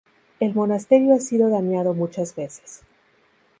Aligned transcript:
El 0.39 0.55
monasterio 0.55 1.13
ha 1.13 1.19
sido 1.19 1.51
dañado 1.51 1.93
muchas 1.93 2.33
veces. 2.33 2.81